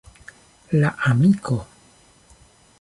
[0.77, 1.59] La amiko.